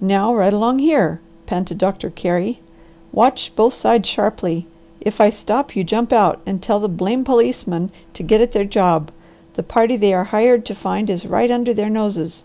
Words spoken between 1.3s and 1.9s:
panted